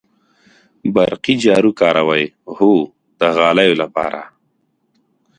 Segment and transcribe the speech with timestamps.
[0.93, 2.23] برقی جارو کاروئ؟
[2.55, 2.71] هو،
[3.19, 4.21] د غالیو لپاره